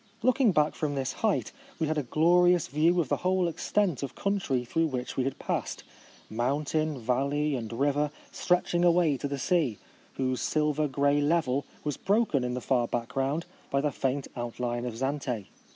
Looking 0.23 0.51
back 0.51 0.73
from 0.73 0.95
this 0.95 1.13
height, 1.13 1.51
we 1.77 1.85
had 1.85 1.99
a 1.99 2.01
glorious 2.01 2.67
view 2.69 2.99
of 2.99 3.07
the 3.09 3.17
whole 3.17 3.47
extent 3.47 4.01
of 4.01 4.15
country 4.15 4.65
through 4.65 4.87
which 4.87 5.15
we 5.15 5.25
had 5.25 5.37
passed— 5.37 5.83
mountain, 6.27 6.99
valley, 6.99 7.55
and 7.55 7.71
river, 7.71 8.09
stretch 8.31 8.73
ing 8.73 8.83
away 8.83 9.15
to 9.17 9.27
the 9.27 9.37
sea, 9.37 9.77
whose 10.15 10.41
silver 10.41 10.87
grey 10.87 11.21
level 11.21 11.65
was 11.83 11.97
broken 11.97 12.43
in 12.43 12.55
the 12.55 12.61
far 12.61 12.87
background 12.87 13.45
by 13.69 13.79
the 13.79 13.91
faint 13.91 14.27
outline 14.35 14.85
of 14.85 14.95
Zante. 14.97 15.45